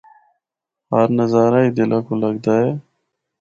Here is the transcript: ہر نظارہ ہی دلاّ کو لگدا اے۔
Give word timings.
ہر 0.91 1.07
نظارہ 1.17 1.59
ہی 1.63 1.69
دلاّ 1.77 1.99
کو 2.07 2.13
لگدا 2.21 2.53
اے۔ 2.61 2.69